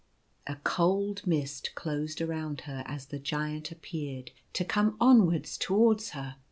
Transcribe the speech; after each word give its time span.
A 0.47 0.55
cold 0.55 1.27
mist 1.27 1.75
closed 1.75 2.21
around 2.21 2.61
her 2.61 2.81
as 2.87 3.05
the 3.05 3.19
Giant 3.19 3.69
appeared 3.71 4.31
to 4.53 4.65
come 4.65 4.97
onwards 4.99 5.59
towards 5.59 6.09
her. 6.17 6.37